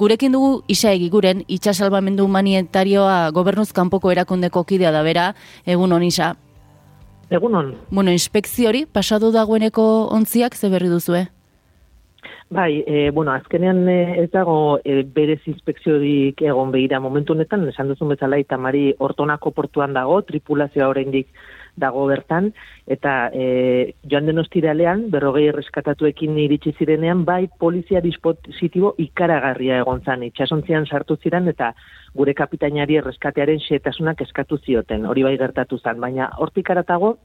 gurekin 0.00 0.32
dugu 0.32 0.62
isa 0.72 0.94
egiguren, 0.96 1.42
itxasalbamendu 1.48 2.24
humanitarioa 2.24 3.18
gobernuz 3.36 3.68
kanpoko 3.76 4.12
erakundeko 4.14 4.64
kidea 4.64 4.92
da 4.94 5.02
bera, 5.04 5.26
egun 5.66 5.92
hon 5.92 6.06
isa. 6.06 6.32
Egun 7.30 7.58
hon. 7.58 7.74
Bueno, 7.90 8.14
inspekzio 8.16 8.70
hori, 8.72 8.86
pasadu 8.88 9.30
dagoeneko 9.34 9.84
ontziak 10.16 10.56
ze 10.56 10.72
berri 10.72 10.88
duzue? 10.88 11.26
Bai, 12.50 12.82
e, 12.82 13.10
bueno, 13.14 13.30
azkenean 13.30 13.84
e, 13.88 13.98
ez 14.24 14.30
dago 14.32 14.80
e, 14.82 15.04
berez 15.04 15.38
inspekziorik 15.46 16.40
egon 16.42 16.72
behira 16.74 16.98
momentu 16.98 17.36
honetan, 17.36 17.68
esan 17.70 17.92
duzun 17.92 18.10
bezala 18.10 18.40
itamari 18.42 18.88
ortonako 18.98 19.52
portuan 19.54 19.94
dago, 19.94 20.18
tripulazioa 20.26 20.88
oraindik 20.90 21.28
dago 21.80 22.04
bertan, 22.10 22.50
eta 22.86 23.14
e, 23.32 23.94
joan 24.10 24.28
den 24.28 24.42
ostiralean, 24.42 25.06
berrogei 25.10 25.46
erreskatatuekin 25.50 26.38
iritsi 26.44 26.74
zirenean, 26.78 27.24
bai 27.24 27.46
polizia 27.58 28.02
dispositibo 28.04 28.94
ikaragarria 29.02 29.80
egon 29.82 30.04
zan, 30.04 30.22
itxasontzian 30.28 30.86
sartu 30.86 31.16
ziren, 31.22 31.48
eta 31.48 31.72
gure 32.14 32.34
kapitainari 32.34 33.00
erreskatearen 33.00 33.62
xetasunak 33.66 34.22
eskatu 34.26 34.60
zioten, 34.60 35.06
hori 35.06 35.26
bai 35.26 35.36
gertatu 35.40 35.78
zan, 35.78 36.00
baina 36.02 36.30
hortik 36.38 36.70
aratago, 36.70 37.16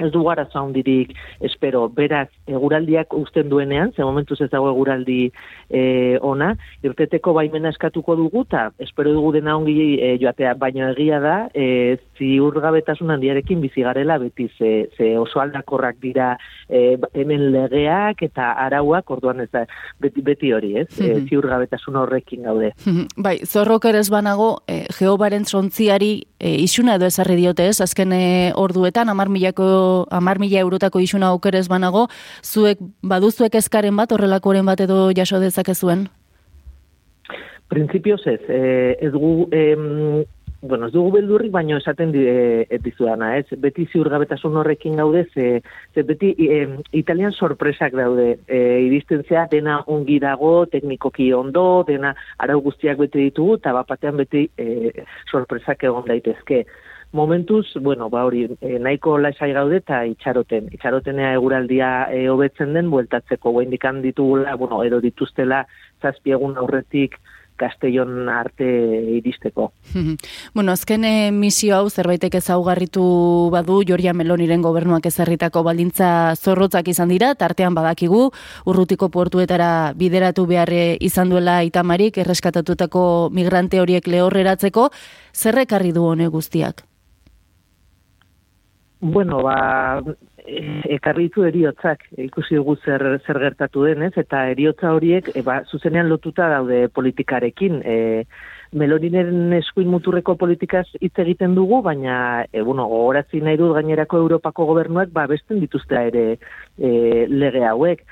ez 0.00 0.10
du 0.12 0.22
gara 0.24 0.46
zaundirik 0.52 1.12
espero, 1.40 1.86
beraz, 1.88 2.28
eguraldiak 2.48 3.14
usten 3.16 3.48
duenean, 3.48 3.92
ze 3.96 4.04
momentuz 4.04 4.40
ez 4.40 4.50
dago 4.50 4.70
eguraldi 4.72 5.30
e, 5.68 6.18
ona, 6.26 6.54
irteteko 6.86 7.34
baimena 7.36 7.72
eskatuko 7.74 8.16
dugu, 8.18 8.44
eta 8.48 8.70
espero 8.82 9.12
dugu 9.16 9.32
dena 9.38 9.56
ongi 9.58 9.76
e, 9.98 10.14
joatea, 10.22 10.54
baina 10.60 10.90
egia 10.94 11.20
da, 11.22 11.36
e, 11.54 11.98
ziurgabetasun 12.18 13.14
handiarekin 13.14 13.60
bizigarela 13.64 14.18
beti, 14.22 14.48
ze, 14.58 14.72
ze 14.96 15.12
oso 15.18 15.40
aldakorrak 15.40 16.00
dira 16.02 16.32
e, 16.68 16.96
hemen 17.14 17.50
legeak 17.54 18.24
eta 18.26 18.52
arauak, 18.66 19.10
orduan 19.10 19.44
ez 19.44 19.50
da, 19.52 19.66
beti, 20.00 20.24
beti 20.24 20.52
hori, 20.52 20.76
ez, 20.82 20.88
mm 20.98 21.06
-hmm. 21.06 21.28
ziurgabetasun 21.28 21.96
horrekin 21.96 22.42
gaude. 22.48 22.72
bai, 23.26 23.38
zorrok 23.46 23.84
ere 23.84 24.00
banago, 24.10 24.62
e, 24.66 24.86
geobaren 24.96 25.44
zontziari 25.44 26.24
e, 26.40 26.56
isuna 26.64 26.96
edo 26.96 27.06
ezarri 27.06 27.36
diote 27.36 27.68
ez, 27.68 27.80
azken 27.84 28.12
e, 28.16 28.22
orduetan, 28.56 29.12
amar 29.12 29.28
milako 29.28 30.06
amar 30.10 30.40
mila 30.40 30.64
eurotako 30.64 31.04
isuna 31.04 31.30
aukerez 31.34 31.68
banago, 31.68 32.08
zuek 32.42 32.80
baduzuek 33.02 33.54
ezkaren 33.60 33.96
bat, 33.96 34.12
horrelakoren 34.12 34.66
bat 34.66 34.80
edo 34.80 35.10
jaso 35.16 35.40
dezakezuen? 35.40 36.08
Printzipioz 37.70 38.20
ez, 38.26 38.40
eh, 38.48 38.96
ez 38.98 39.12
gu, 39.12 39.46
eh, 39.52 39.76
bueno, 40.62 40.86
ez 40.86 40.92
dugu 40.92 41.12
beldurrik, 41.14 41.50
baino 41.52 41.78
esaten 41.80 42.12
di, 42.12 42.24
e, 42.28 42.66
ez? 42.68 43.46
Beti 43.58 43.86
ziurgabetasun 43.92 44.56
horrekin 44.56 44.96
gaude, 44.96 45.26
ze, 45.32 45.62
ze 45.94 46.02
beti 46.02 46.34
e, 46.38 46.68
italian 46.92 47.32
sorpresak 47.32 47.92
daude. 47.92 48.38
E, 48.46 48.80
iristen 48.86 49.24
zea, 49.28 49.46
dena 49.50 49.82
ongi 49.86 50.18
dago, 50.20 50.66
teknikoki 50.66 51.32
ondo, 51.32 51.84
dena 51.86 52.14
arau 52.38 52.60
guztiak 52.60 52.98
bete 52.98 53.18
ditugu, 53.18 53.56
eta 53.56 53.72
bapatean 53.72 54.16
beti 54.16 54.48
e, 54.56 54.92
sorpresak 55.30 55.84
egon 55.84 56.04
daitezke 56.06 56.64
momentuz, 57.12 57.66
bueno, 57.80 58.08
ba 58.08 58.24
hori, 58.24 58.44
e, 58.60 58.78
nahiko 58.78 59.16
laisai 59.18 59.52
gaude 59.52 59.80
eta 59.80 60.04
itxaroten. 60.06 60.68
Itxarotenea 60.76 61.32
eguraldia 61.34 61.90
e, 62.12 62.28
hobetzen 62.30 62.74
den 62.74 62.90
bueltatzeko 62.90 63.50
guen 63.50 63.72
ditugula, 64.02 64.54
bueno, 64.54 64.84
edo 64.84 65.00
dituztela 65.00 65.66
zazpiegun 66.02 66.56
aurretik 66.56 67.18
Castellon 67.60 68.28
arte 68.32 68.66
iristeko. 69.18 69.70
bueno, 70.54 70.72
azken 70.72 71.04
eh, 71.04 71.30
misio 71.34 71.76
hau 71.76 71.90
zerbaitek 71.90 72.38
ezaugarritu 72.40 73.04
badu 73.52 73.80
Joria 73.86 74.14
Meloniren 74.16 74.64
gobernuak 74.64 75.06
ezarritako 75.10 75.64
baldintza 75.68 76.10
zorrotzak 76.36 76.88
izan 76.88 77.12
dira, 77.12 77.34
tartean 77.34 77.76
badakigu 77.76 78.26
urrutiko 78.66 79.10
portuetara 79.12 79.92
bideratu 79.96 80.46
beharre 80.50 80.96
izan 81.00 81.32
duela 81.32 81.60
itamarik 81.66 82.18
erreskatatutako 82.24 83.04
migrante 83.36 83.80
horiek 83.80 84.06
lehorreratzeko, 84.08 84.90
zerrekarri 85.36 85.92
du 85.96 86.06
hone 86.08 86.30
guztiak? 86.32 86.89
Bueno, 89.00 89.38
ba, 89.42 90.02
ekarritu 90.92 91.46
eriotzak, 91.48 92.02
ikusi 92.20 92.58
dugu 92.58 92.74
zer, 92.84 93.04
zer 93.24 93.38
gertatu 93.40 93.86
denez, 93.88 94.12
eta 94.20 94.42
eriotza 94.52 94.92
horiek, 94.92 95.30
e, 95.32 95.42
ba, 95.46 95.62
zuzenean 95.64 96.10
lotuta 96.10 96.50
daude 96.52 96.82
politikarekin. 96.92 97.80
E, 97.80 97.96
Meloninen 98.70 99.50
eskuin 99.56 99.88
muturreko 99.90 100.36
politikaz 100.38 100.84
hitz 101.02 101.16
egiten 101.18 101.56
dugu, 101.56 101.80
baina 101.82 102.44
e, 102.52 102.60
bueno, 102.62 102.84
gogorazi 102.86 103.40
nahi 103.42 103.58
dut 103.58 103.72
gainerako 103.74 104.20
Europako 104.22 104.68
gobernuak 104.68 105.10
ba 105.10 105.24
besten 105.26 105.58
dituzte 105.58 105.98
ere 105.98 106.22
e, 106.78 106.90
lege 107.26 107.64
hauek. 107.66 108.04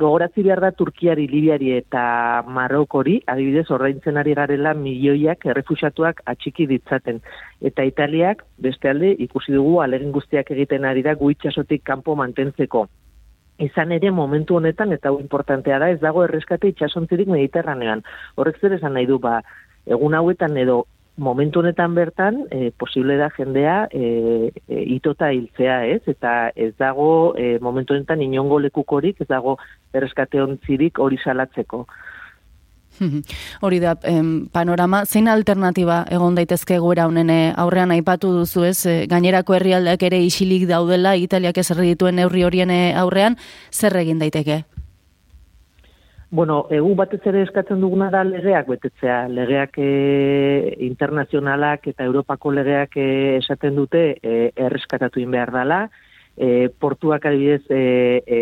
Gogorazi 0.00 0.46
behar 0.46 0.64
da 0.64 0.72
Turkiari, 0.72 1.26
Libiari 1.28 1.74
eta 1.76 2.06
Marokori, 2.48 3.18
adibidez 3.28 3.66
ordaintzen 3.76 4.16
ari 4.16 4.32
garela 4.40 4.72
milioiak 4.72 5.44
errefuxatuak 5.52 6.24
atxiki 6.24 6.64
ditzaten. 6.72 7.20
Eta 7.60 7.84
Italiak 7.84 8.46
beste 8.56 8.88
alde 8.88 9.12
ikusi 9.28 9.52
dugu 9.52 9.82
alegin 9.84 10.16
guztiak 10.16 10.54
egiten 10.56 10.88
ari 10.88 11.04
da 11.04 11.12
guitxasotik 11.20 11.84
kanpo 11.84 12.16
mantentzeko. 12.16 12.88
Izan 13.60 13.92
ere 13.92 14.10
momentu 14.12 14.56
honetan 14.56 14.92
eta 14.92 15.12
importantea 15.12 15.78
da 15.80 15.88
ez 15.92 16.00
dago 16.00 16.24
erreskate 16.24 16.68
itxasontzirik 16.72 17.28
mediterranean. 17.28 18.02
Horrek 18.36 18.60
zer 18.60 18.76
esan 18.76 18.96
nahi 18.96 19.08
du 19.08 19.16
ba 19.18 19.38
egun 19.86 20.14
hauetan 20.14 20.56
edo 20.56 20.84
momentu 21.16 21.60
honetan 21.60 21.94
bertan 21.94 22.42
e, 22.50 22.70
posible 22.76 23.16
da 23.16 23.30
jendea 23.30 23.88
e, 23.90 24.52
e, 24.68 24.82
itota 24.96 25.30
hiltzea, 25.32 25.86
ez? 25.88 26.02
Eta 26.06 26.50
ez 26.54 26.74
dago 26.78 27.34
e, 27.38 27.58
momentu 27.60 27.94
honetan 27.94 28.22
inongo 28.22 28.60
lekukorik, 28.60 29.20
ez 29.20 29.28
dago 29.28 29.56
erreskate 29.96 30.42
ontzirik 30.42 31.00
hori 31.00 31.18
salatzeko. 31.24 31.86
Hori 33.60 33.78
da, 33.80 33.96
em, 34.08 34.46
panorama, 34.48 35.02
zein 35.04 35.28
alternatiba 35.28 35.98
egon 36.08 36.36
daitezke 36.38 36.78
goera 36.80 37.04
honen 37.10 37.28
aurrean 37.56 37.92
aipatu 37.92 38.30
duzu 38.32 38.64
ez, 38.64 38.78
gainerako 39.10 39.56
herrialdeak 39.58 40.06
ere 40.08 40.22
isilik 40.24 40.64
daudela, 40.68 41.12
Italiak 41.16 41.58
ez 41.60 41.68
dituen 41.76 42.16
neurri 42.16 42.44
horien 42.44 42.72
aurrean, 42.96 43.36
zer 43.72 43.96
egin 44.00 44.18
daiteke? 44.22 44.62
Bueno, 46.28 46.66
egu 46.74 46.90
batez 46.98 47.20
ere 47.30 47.44
eskatzen 47.46 47.78
duguna 47.80 48.08
da 48.10 48.24
legeak 48.26 48.66
betetzea. 48.66 49.28
Legeak 49.30 49.78
e, 49.78 49.90
internazionalak 50.88 51.86
eta 51.92 52.04
Europako 52.04 52.50
legeak 52.56 52.96
e, 52.98 53.36
esaten 53.36 53.78
dute 53.78 54.02
e, 54.18 54.50
erreskatatu 54.56 55.22
in 55.22 55.30
behar 55.30 55.52
dela. 55.54 55.80
E, 56.36 56.68
portuak 56.82 57.24
adibidez 57.30 57.62
e, 57.70 58.24
e, 58.26 58.40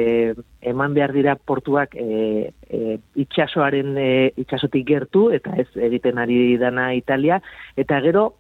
eman 0.72 0.97
behar 0.97 1.12
dira 1.12 1.37
portuak 1.37 1.93
e, 1.95 2.55
e, 2.67 2.97
itxasoaren 3.21 3.93
e, 4.01 4.09
itxasotik 4.41 4.89
gertu 4.89 5.28
eta 5.37 5.53
ez 5.61 5.69
egiten 5.77 6.19
ari 6.19 6.56
dana 6.56 6.89
Italia. 6.97 7.43
Eta 7.77 8.01
gero, 8.01 8.31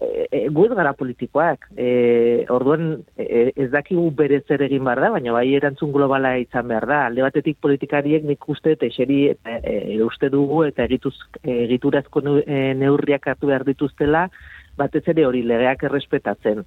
e, 0.00 0.46
e 0.46 0.68
gara 0.74 0.92
politikoak. 0.92 1.68
E, 1.76 2.46
orduan 2.48 3.02
e, 3.16 3.52
ez 3.56 3.70
dakigu 3.70 4.10
bere 4.10 4.42
zer 4.48 4.62
egin 4.62 4.84
behar 4.84 5.00
da, 5.00 5.10
baina 5.10 5.32
bai 5.32 5.54
erantzun 5.54 5.92
globala 5.92 6.36
izan 6.38 6.68
behar 6.68 6.86
da. 6.86 7.00
Alde 7.06 7.22
batetik 7.22 7.58
politikariek 7.60 8.24
nik 8.24 8.48
uste 8.48 8.72
eta 8.72 8.86
eseri 8.86 9.28
e, 9.30 9.36
e, 9.44 10.02
uste 10.02 10.30
dugu 10.30 10.64
eta 10.64 10.84
egituz, 10.84 11.14
egiturazko 11.42 12.22
neurriak 12.22 13.26
hartu 13.26 13.52
behar 13.52 13.64
dituztela, 13.64 14.28
batez 14.76 15.04
ere 15.06 15.26
hori 15.26 15.42
legeak 15.42 15.84
errespetatzen. 15.84 16.64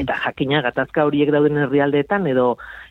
Eta 0.00 0.14
jakina 0.24 0.60
gatazka 0.64 1.04
horiek 1.06 1.30
dauden 1.32 1.60
herrialdeetan 1.62 2.26
edo 2.26 2.46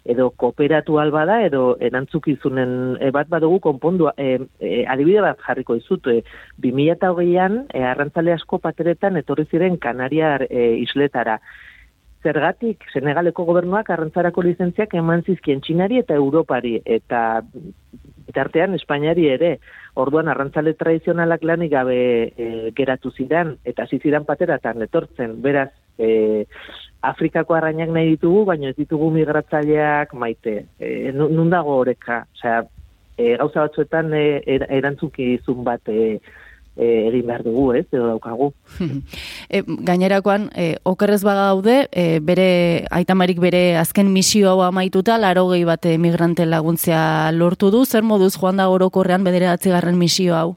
edo 0.08 0.30
kooperatu 0.44 1.00
alba 1.02 1.26
da 1.28 1.42
edo 1.44 1.64
erantzukizunen 1.84 2.98
e, 3.00 3.12
bat 3.12 3.30
badugu 3.30 3.60
konpondu 3.60 4.10
e, 4.16 4.38
e, 4.60 4.86
adibide 4.88 5.24
bat 5.26 5.42
jarriko 5.48 5.76
dizut 5.80 6.08
e, 6.08 6.22
2020an 6.64 7.64
e, 7.74 7.84
arrantzale 7.84 8.34
asko 8.34 8.62
pateretan 8.64 9.18
etorri 9.20 9.48
ziren 9.52 9.78
Kanariar 9.78 10.48
e, 10.50 10.78
isletara. 10.84 11.40
Zergatik, 12.24 12.84
Senegaleko 12.92 13.46
gobernuak 13.46 13.90
arrantzarako 13.94 14.42
lizentziak 14.44 14.96
eman 14.98 15.22
zizkien 15.24 15.62
Txinari 15.62 16.00
eta 16.02 16.16
Europari, 16.18 16.74
eta 16.84 17.44
bitartean 18.28 18.74
Espainiari 18.76 19.28
ere, 19.32 19.52
orduan 19.96 20.28
arrantzale 20.28 20.74
tradizionalak 20.80 21.46
lanik 21.48 21.72
gabe 21.72 22.00
e, 22.28 22.48
geratu 22.76 23.14
zidan, 23.16 23.56
eta 23.66 23.86
zizidan 23.88 24.26
pateratan 24.28 24.82
etortzen, 24.88 25.38
beraz, 25.46 25.70
e, 26.00 26.46
Afrikako 27.08 27.56
arrainak 27.56 27.92
nahi 27.94 28.16
ditugu, 28.16 28.44
baina 28.50 28.72
ez 28.72 28.78
ditugu 28.78 29.12
migratzaileak 29.14 30.14
maite. 30.18 30.58
E, 30.80 31.12
nun 31.14 31.50
dago 31.54 31.78
horeka? 31.84 32.24
Osea, 32.36 32.64
e, 33.18 33.36
gauza 33.38 33.68
batzuetan 33.68 34.14
e, 34.18 34.26
er, 34.46 34.66
erantzuki 34.80 35.34
izun 35.38 35.64
bat 35.68 35.90
e, 35.94 36.20
e, 36.78 36.88
egin 37.08 37.26
behar 37.30 37.46
dugu, 37.46 37.68
ez, 37.78 37.86
edo 37.92 38.10
daukagu. 38.10 38.52
e, 39.50 39.64
gainerakoan, 39.90 40.50
e, 40.56 40.68
okerrez 40.90 41.22
bagaude, 41.26 41.80
e, 41.92 42.20
bere, 42.24 42.50
aitamarik 42.92 43.42
bere 43.44 43.64
azken 43.82 44.12
misio 44.14 44.52
hau 44.54 44.62
amaituta, 44.68 45.18
laro 45.22 45.48
gehi 45.54 45.66
bat 45.70 45.86
migrante 46.02 46.46
laguntzia 46.50 47.32
lortu 47.34 47.72
du, 47.74 47.86
zer 47.86 48.06
moduz 48.06 48.36
joan 48.38 48.62
da 48.62 48.70
orokorrean 48.74 49.26
bedere 49.28 49.52
atzigarren 49.54 49.98
misio 49.98 50.38
hau? 50.38 50.56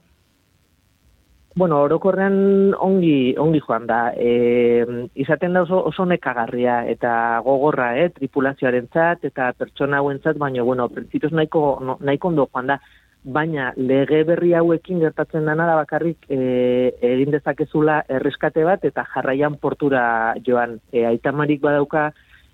Bueno, 1.57 1.81
orokorrean 1.83 2.75
ongi, 2.79 3.35
ongi 3.39 3.59
joan 3.65 3.87
da. 3.89 4.13
E, 4.15 4.85
izaten 5.19 5.57
da 5.57 5.65
oso, 5.65 5.81
oso 5.91 6.05
nekagarria 6.07 6.85
eta 6.87 7.13
gogorra, 7.43 7.91
eh, 7.99 8.11
tripulazioaren 8.15 8.87
zat, 8.95 9.25
eta 9.27 9.51
pertsona 9.59 9.99
hauen 9.99 10.21
baina, 10.39 10.63
bueno, 10.63 10.89
prinsipioz 10.89 11.33
nahiko, 11.33 11.99
nahiko 12.01 12.29
ondo 12.29 12.49
joan 12.53 12.67
da. 12.67 12.81
baina 13.23 13.75
lege 13.77 14.23
berri 14.25 14.55
hauekin 14.55 15.01
gertatzen 15.01 15.45
dana 15.45 15.67
da 15.67 15.75
bakarrik 15.77 16.25
e, 16.31 16.95
egin 17.03 17.31
dezakezula 17.31 17.99
erreskate 18.09 18.65
bat 18.65 18.85
eta 18.85 19.05
jarraian 19.15 19.57
portura 19.57 20.35
joan. 20.47 20.79
E, 20.93 21.05
aitamarik 21.05 21.61
badauka 21.61 22.13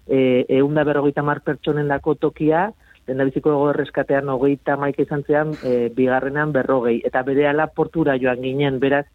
e, 0.09 0.45
eunda 0.49 0.83
berrogeita 0.85 1.23
mar 1.23 1.41
pertsonen 1.41 1.87
dako 1.89 2.15
tokia, 2.15 2.73
lehen 3.07 3.29
biziko 3.31 3.53
ego 3.55 3.71
erreskatean 3.71 4.29
hogeita 4.33 4.77
maik 4.77 4.99
izan 5.01 5.23
zean, 5.27 5.55
e, 5.63 5.89
bigarrenan 5.95 6.53
berrogei. 6.53 7.01
Eta 7.07 7.23
bere 7.23 7.47
ala 7.49 7.69
portura 7.69 8.17
joan 8.19 8.43
ginen, 8.43 8.81
beraz, 8.83 9.07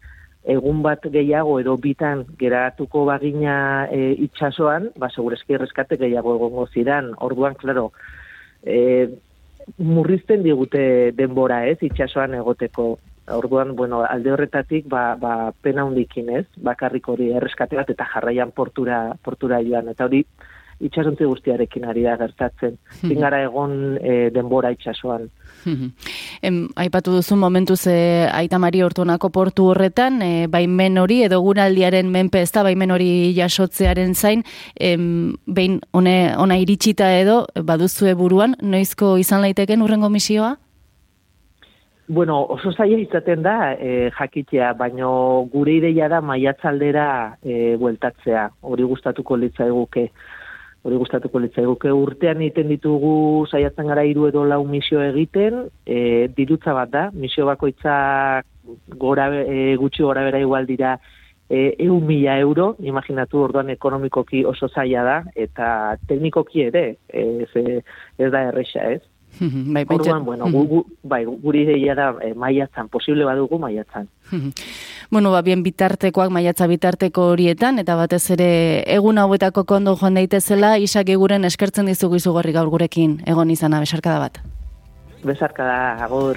egun 0.42 0.80
bat 0.82 1.04
gehiago 1.14 1.58
edo 1.60 1.76
bitan 1.78 2.24
geratuko 2.38 3.04
bagina 3.06 3.86
e, 3.92 4.12
itxasoan, 4.26 4.90
ba, 4.98 5.10
segurezki 5.12 5.54
erreskate 5.58 5.98
gehiago 6.00 6.34
egongo 6.38 6.66
zidan. 6.72 7.12
Orduan, 7.20 7.54
klaro, 7.60 7.90
e, 8.64 9.08
murrizten 9.78 10.42
digute 10.42 11.12
denbora 11.18 11.66
ez, 11.68 11.78
itxasoan 11.82 12.34
egoteko. 12.40 12.96
Orduan, 13.32 13.76
bueno, 13.78 14.00
alde 14.02 14.32
horretatik, 14.32 14.88
ba, 14.90 15.14
ba, 15.20 15.52
pena 15.62 15.84
hundikin 15.86 16.32
ez, 16.40 16.46
bakarrik 16.56 17.06
hori 17.08 17.30
erreskate 17.36 17.78
bat 17.78 17.92
eta 17.92 18.08
jarraian 18.14 18.50
portura, 18.50 19.12
portura 19.22 19.60
joan. 19.62 19.92
Eta 19.94 20.08
hori, 20.08 20.24
itxasontzi 20.82 21.26
guztiarekin 21.28 21.86
ari 21.88 22.04
da 22.06 22.16
gertatzen. 22.20 22.76
Zingara 23.00 23.42
egon 23.46 23.98
e, 24.00 24.30
denbora 24.34 24.72
itxasoan. 24.74 25.28
em, 26.42 26.66
aipatu 26.76 27.14
duzu 27.14 27.36
momentu 27.36 27.76
ze 27.76 28.28
aita 28.32 28.58
mari 28.58 28.82
ortonako 28.82 29.30
portu 29.30 29.68
horretan, 29.70 30.20
e, 30.22 30.46
baimen 30.50 30.98
hori 30.98 31.22
edo 31.28 31.40
gunaldiaren 31.42 32.10
menpe 32.10 32.42
ez 32.42 32.50
da 32.52 32.64
baimen 32.66 32.90
hori 32.90 33.32
jasotzearen 33.36 34.14
zain, 34.14 34.42
em, 34.74 35.36
behin 35.46 35.80
one, 35.92 36.34
ona 36.36 36.58
iritsita 36.58 37.12
edo 37.20 37.46
baduzue 37.54 38.14
buruan, 38.14 38.56
noizko 38.62 39.16
izan 39.18 39.42
laiteken 39.42 39.82
urrengo 39.82 40.10
misioa? 40.10 40.56
Bueno, 42.12 42.42
oso 42.50 42.72
zaila 42.72 42.98
izaten 42.98 43.42
da 43.42 43.72
e, 43.78 44.10
jakitea, 44.18 44.72
baino 44.76 45.46
gure 45.52 45.78
ideia 45.78 46.08
da 46.10 46.20
maiatzaldera 46.20 47.06
e, 47.40 47.76
bueltatzea, 47.80 48.48
hori 48.68 48.84
gustatuko 48.84 49.38
litzaiguke 49.38 50.10
hori 50.82 50.98
gustatuko 50.98 51.40
litzaiguke. 51.42 51.92
Urtean 51.94 52.42
egiten 52.42 52.70
ditugu 52.72 53.14
saiatzen 53.50 53.90
gara 53.90 54.04
hiru 54.06 54.26
edo 54.28 54.44
lau 54.48 54.62
misio 54.66 55.02
egiten, 55.04 55.66
e, 55.86 56.28
dirutza 56.36 56.74
bat 56.74 56.90
da, 56.90 57.04
misio 57.14 57.46
bakoitza 57.46 57.94
gora, 58.98 59.28
e, 59.42 59.76
gutxi 59.78 60.02
gora 60.02 60.24
bera 60.26 60.40
igual 60.42 60.66
dira 60.66 60.96
e, 61.48 61.76
eun 61.86 62.06
mila 62.06 62.38
euro, 62.40 62.72
imaginatu 62.80 63.44
orduan 63.46 63.70
ekonomikoki 63.70 64.44
oso 64.48 64.68
zaila 64.68 65.06
da, 65.06 65.16
eta 65.36 65.66
teknikoki 66.08 66.66
ere, 66.68 66.84
ez, 67.08 67.50
ez 68.18 68.30
da 68.32 68.46
erresa 68.50 68.90
ez. 68.96 69.02
Bai, 69.40 69.84
Orduan, 69.88 70.24
bueno, 70.24 70.46
gu, 70.50 70.64
gu, 70.68 70.84
bai, 71.02 71.24
guri 71.24 71.62
ideia 71.64 71.94
da 71.94 72.08
e, 72.22 72.32
maiatzan, 72.34 72.88
posible 72.88 73.24
badugu 73.24 73.58
maiatzan. 73.58 74.08
bueno, 75.10 75.32
ba, 75.32 75.42
bien 75.42 75.62
bitartekoak, 75.62 76.30
maiatza 76.30 76.66
bitarteko 76.70 77.28
horietan, 77.32 77.78
eta 77.82 77.96
batez 77.96 78.22
ere 78.36 78.50
egun 78.86 79.18
hauetako 79.18 79.64
kondo 79.64 79.96
joan 79.96 80.14
daitezela, 80.20 80.76
isak 80.78 81.08
eguren 81.08 81.44
eskertzen 81.44 81.90
dizugu 81.90 82.20
izugarri 82.20 82.52
gaur 82.52 82.70
gurekin 82.70 83.20
egon 83.26 83.50
izana, 83.50 83.80
besarkada 83.80 84.18
bat. 84.18 84.42
Besarkada, 85.22 86.02
agur. 86.02 86.30